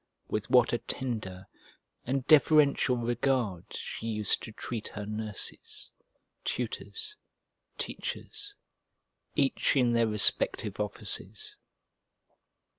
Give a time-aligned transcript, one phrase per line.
[0.27, 1.45] With what a tender
[2.07, 5.91] and deferential regard she used to treat her nurses,
[6.43, 7.15] tutors,
[7.77, 8.55] teachers,
[9.35, 11.55] each in their respective offices!